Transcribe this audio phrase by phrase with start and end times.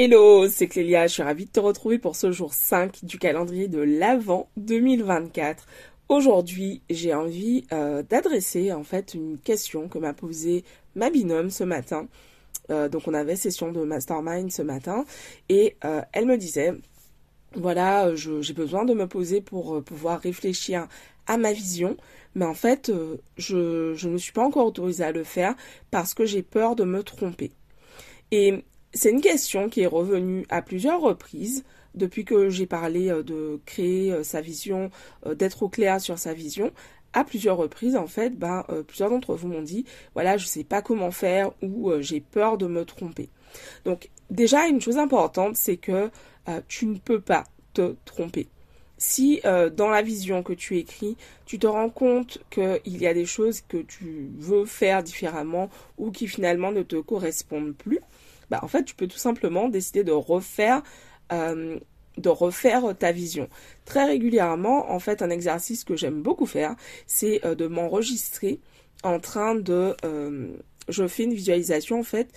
[0.00, 3.66] Hello, c'est Clélia, je suis ravie de te retrouver pour ce jour 5 du calendrier
[3.66, 5.66] de l'Avent 2024.
[6.08, 10.62] Aujourd'hui, j'ai envie euh, d'adresser en fait une question que m'a posée
[10.94, 12.06] ma binôme ce matin.
[12.70, 15.04] Euh, donc on avait session de mastermind ce matin
[15.48, 16.74] et euh, elle me disait
[17.56, 20.86] voilà, j'ai besoin de me poser pour pouvoir réfléchir
[21.26, 21.96] à ma vision,
[22.36, 22.92] mais en fait,
[23.36, 25.56] je, je ne suis pas encore autorisée à le faire
[25.90, 27.50] parce que j'ai peur de me tromper.
[28.30, 28.62] Et
[28.94, 33.60] c'est une question qui est revenue à plusieurs reprises depuis que j'ai parlé euh, de
[33.66, 34.90] créer euh, sa vision,
[35.26, 36.72] euh, d'être au clair sur sa vision.
[37.12, 40.62] À plusieurs reprises, en fait, ben, plusieurs d'entre vous m'ont dit, voilà, je ne sais
[40.62, 43.30] pas comment faire ou j'ai peur de me tromper.
[43.86, 46.10] Donc, déjà, une chose importante, c'est que
[46.68, 48.48] tu ne peux pas te tromper.
[48.98, 53.24] Si dans la vision que tu écris, tu te rends compte qu'il y a des
[53.24, 58.00] choses que tu veux faire différemment ou qui finalement ne te correspondent plus,
[58.50, 60.82] bah, en fait, tu peux tout simplement décider de refaire,
[61.32, 61.78] euh,
[62.16, 63.48] de refaire ta vision.
[63.84, 66.74] Très régulièrement, en fait, un exercice que j'aime beaucoup faire,
[67.06, 68.60] c'est euh, de m'enregistrer
[69.04, 70.48] en train de, euh,
[70.88, 72.28] je fais une visualisation en fait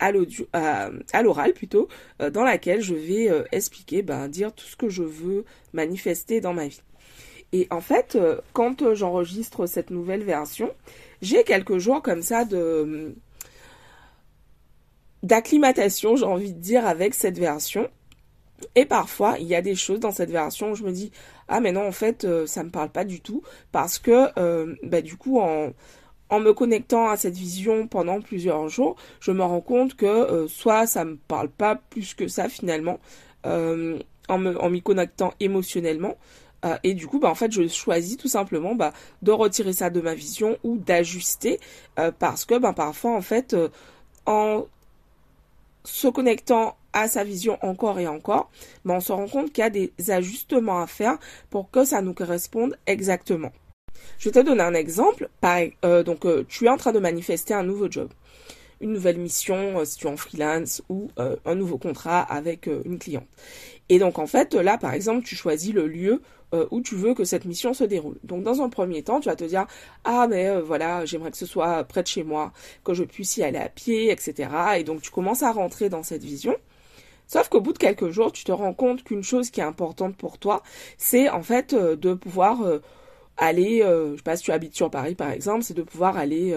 [0.00, 5.46] à l'oral plutôt, dans laquelle je vais expliquer, ben, dire tout ce que je veux
[5.72, 6.82] manifester dans ma vie.
[7.52, 8.18] Et en fait,
[8.52, 10.74] quand j'enregistre cette nouvelle version,
[11.22, 13.14] j'ai quelques jours comme ça de
[15.24, 17.88] d'acclimatation, j'ai envie de dire, avec cette version.
[18.76, 21.10] Et parfois, il y a des choses dans cette version où je me dis
[21.48, 24.74] ah mais non en fait euh, ça me parle pas du tout parce que euh,
[24.82, 25.72] bah, du coup en
[26.30, 30.48] en me connectant à cette vision pendant plusieurs jours, je me rends compte que euh,
[30.48, 32.98] soit ça me parle pas plus que ça finalement
[33.44, 36.16] en m'y connectant émotionnellement
[36.82, 40.00] et du coup, bah, en fait, je choisis tout simplement bah, de retirer ça de
[40.00, 41.60] ma vision ou d'ajuster
[42.18, 43.54] parce que bah, parfois, en fait,
[44.24, 44.64] en
[45.84, 48.50] se connectant à sa vision encore et encore,
[48.84, 51.18] mais on se rend compte qu'il y a des ajustements à faire
[51.50, 53.52] pour que ça nous corresponde exactement.
[54.18, 55.28] Je vais te donner un exemple.
[55.84, 58.10] Euh, donc, euh, tu es en train de manifester un nouveau job,
[58.80, 62.98] une nouvelle mission euh, si tu es en freelance ou un nouveau contrat avec une
[62.98, 63.26] cliente.
[63.88, 66.22] Et donc, en fait, là, par exemple, tu choisis le lieu
[66.54, 68.16] euh, où tu veux que cette mission se déroule.
[68.22, 69.66] Donc dans un premier temps, tu vas te dire
[70.04, 72.52] ah mais euh, voilà, j'aimerais que ce soit près de chez moi,
[72.84, 74.48] que je puisse y aller à pied, etc.
[74.78, 76.54] Et donc tu commences à rentrer dans cette vision.
[77.26, 80.16] Sauf qu'au bout de quelques jours, tu te rends compte qu'une chose qui est importante
[80.16, 80.62] pour toi,
[80.96, 82.58] c'est en fait euh, de pouvoir
[83.36, 86.56] aller, je sais pas si tu habites sur Paris par exemple, c'est de pouvoir aller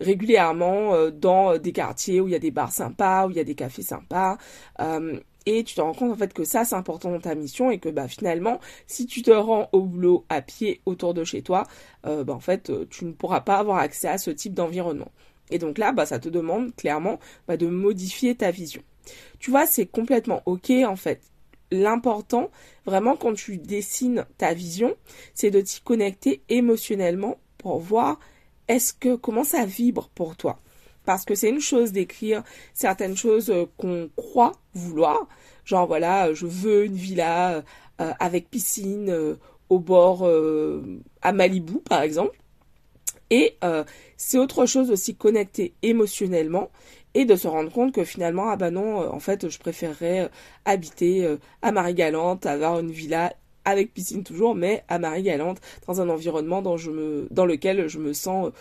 [0.00, 3.44] régulièrement dans des quartiers où il y a des bars sympas, où il y a
[3.44, 4.38] des cafés sympas,
[5.46, 7.78] et tu te rends compte en fait que ça c'est important dans ta mission et
[7.78, 11.66] que bah finalement si tu te rends au boulot à pied autour de chez toi,
[12.06, 15.10] euh, bah, en fait euh, tu ne pourras pas avoir accès à ce type d'environnement.
[15.50, 18.82] Et donc là bah ça te demande clairement bah, de modifier ta vision.
[19.38, 21.22] Tu vois c'est complètement ok en fait.
[21.70, 22.50] L'important
[22.84, 24.94] vraiment quand tu dessines ta vision,
[25.34, 28.18] c'est de t'y connecter émotionnellement pour voir
[28.68, 30.60] est-ce que comment ça vibre pour toi.
[31.06, 32.42] Parce que c'est une chose d'écrire
[32.74, 35.26] certaines choses euh, qu'on croit vouloir.
[35.64, 37.62] Genre voilà, je veux une villa
[38.00, 39.36] euh, avec piscine euh,
[39.68, 40.28] au bord
[41.22, 42.38] à Malibu par exemple.
[43.30, 43.56] Et
[44.16, 46.70] c'est autre chose aussi connecter émotionnellement
[47.14, 50.30] et de se rendre compte que finalement, ah bah non, en fait, je préférerais
[50.64, 53.34] habiter à Marie-Galante, avoir une villa
[53.64, 56.76] avec piscine toujours, mais à Marie-Galante, dans un environnement dans
[57.46, 58.52] lequel je me sens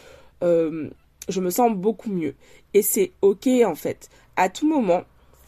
[1.30, 2.36] je me sens beaucoup mieux.
[2.74, 4.10] Et c'est ok en fait.
[4.36, 5.04] À tout moment,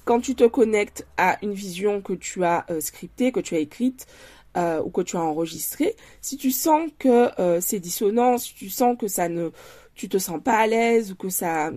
[0.05, 3.59] quand tu te connectes à une vision que tu as euh, scriptée, que tu as
[3.59, 4.07] écrite
[4.55, 8.69] euh, ou que tu as enregistrée, si tu sens que euh, c'est dissonant, si tu
[8.69, 9.49] sens que ça ne,
[9.95, 11.71] tu te sens pas à l'aise ou que ça,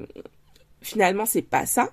[0.80, 1.90] finalement c'est pas ça,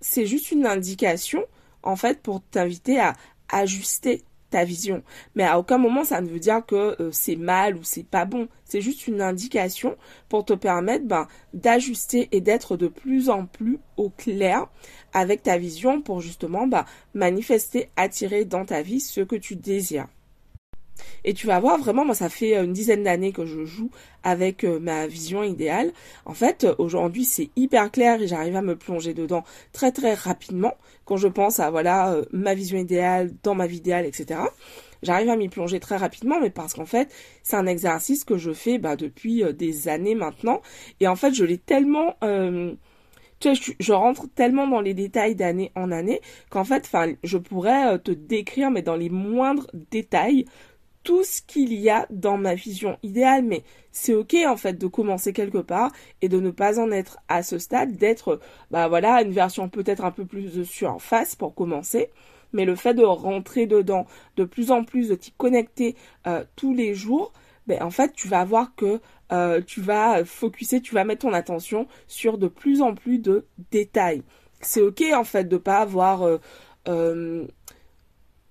[0.00, 1.44] c'est juste une indication
[1.82, 3.14] en fait pour t'inviter à
[3.48, 5.02] ajuster ta vision.
[5.34, 8.24] Mais à aucun moment ça ne veut dire que euh, c'est mal ou c'est pas
[8.24, 8.48] bon.
[8.64, 9.96] C'est juste une indication
[10.28, 14.66] pour te permettre ben, d'ajuster et d'être de plus en plus au clair
[15.12, 16.84] avec ta vision pour justement ben,
[17.14, 20.08] manifester, attirer dans ta vie ce que tu désires.
[21.24, 23.90] Et tu vas voir vraiment, moi ça fait une dizaine d'années que je joue
[24.22, 25.92] avec euh, ma vision idéale.
[26.24, 30.74] En fait, aujourd'hui c'est hyper clair et j'arrive à me plonger dedans très très rapidement
[31.04, 34.40] quand je pense à voilà euh, ma vision idéale, dans ma vie idéale, etc.
[35.02, 37.10] J'arrive à m'y plonger très rapidement, mais parce qu'en fait,
[37.42, 40.60] c'est un exercice que je fais bah, depuis euh, des années maintenant.
[41.00, 42.16] Et en fait, je l'ai tellement...
[43.40, 46.20] tu je, je, rentre tellement dans les détails d'année en année
[46.50, 50.44] qu'en fait, enfin, je pourrais te décrire, mais dans les moindres détails,
[51.02, 54.86] tout ce qu'il y a dans ma vision idéale, mais c'est ok en fait de
[54.86, 59.22] commencer quelque part et de ne pas en être à ce stade, d'être bah voilà
[59.22, 62.10] une version peut-être un peu plus de surface pour commencer,
[62.52, 64.06] mais le fait de rentrer dedans,
[64.36, 67.32] de plus en plus de t'y connecter euh, tous les jours,
[67.66, 69.00] ben en fait tu vas voir que
[69.32, 73.46] euh, tu vas focuser, tu vas mettre ton attention sur de plus en plus de
[73.70, 74.22] détails.
[74.60, 76.38] C'est ok en fait de pas avoir
[76.88, 77.46] euh,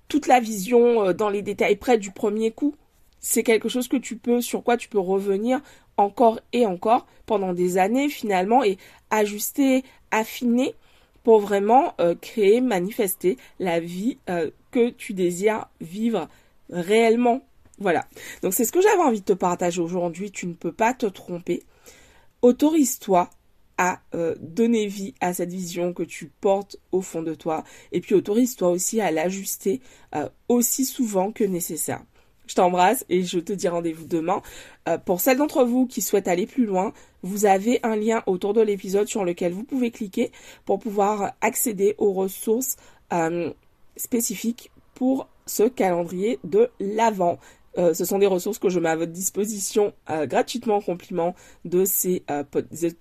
[0.10, 2.76] toute la vision dans les détails près du premier coup.
[3.22, 5.62] C'est quelque chose que tu peux, sur quoi tu peux revenir
[5.98, 8.78] encore et encore pendant des années finalement et
[9.10, 10.74] ajuster, affiner
[11.24, 16.28] pour vraiment euh, créer, manifester la vie euh, que tu désires vivre
[16.70, 17.42] réellement.
[17.80, 18.06] Voilà.
[18.42, 20.32] Donc c'est ce que j'avais envie de te partager aujourd'hui.
[20.32, 21.64] Tu ne peux pas te tromper.
[22.42, 23.30] Autorise-toi
[23.80, 27.64] à euh, donner vie à cette vision que tu portes au fond de toi.
[27.92, 29.82] Et puis autorise-toi aussi à l'ajuster
[30.48, 32.02] aussi souvent que nécessaire.
[32.50, 34.42] Je t'embrasse et je te dis rendez-vous demain.
[34.88, 38.56] Euh, pour celles d'entre vous qui souhaitent aller plus loin, vous avez un lien autour
[38.56, 40.32] de l'épisode sur lequel vous pouvez cliquer
[40.66, 42.78] pour pouvoir accéder aux ressources
[43.14, 43.54] euh,
[43.98, 47.38] spécifiques pour ce calendrier de l'avant.
[47.78, 51.36] Euh, ce sont des ressources que je mets à votre disposition euh, gratuitement en compliment
[51.66, 52.44] de ces, euh,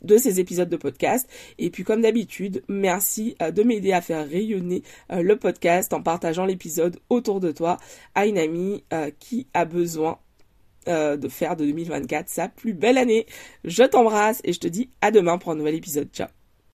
[0.02, 1.28] de ces épisodes de podcast.
[1.58, 6.98] Et puis comme d'habitude, merci de m'aider à faire rayonner le podcast en partageant l'épisode
[7.08, 7.76] autour de toi
[8.14, 8.84] à une amie
[9.18, 10.18] qui a besoin
[10.86, 13.26] de faire de 2024 sa plus belle année.
[13.64, 16.08] Je t'embrasse et je te dis à demain pour un nouvel épisode.
[16.12, 16.37] Ciao